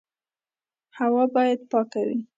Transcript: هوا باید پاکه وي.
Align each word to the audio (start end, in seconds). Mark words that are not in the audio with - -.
هوا 0.97 1.23
باید 1.35 1.59
پاکه 1.71 2.01
وي. 2.07 2.17